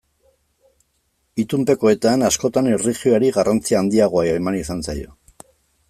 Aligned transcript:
Itunpekoetan 1.43 2.25
askotan 2.29 2.71
erlijioari 2.73 3.31
garrantzi 3.39 3.79
handiagoa 3.83 4.29
eman 4.35 4.63
izan 4.63 4.87
zaio. 4.89 5.17